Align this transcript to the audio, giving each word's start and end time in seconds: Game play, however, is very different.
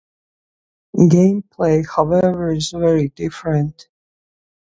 Game 1.11 1.43
play, 1.43 1.83
however, 1.83 2.51
is 2.51 2.71
very 2.71 3.09
different. 3.09 3.87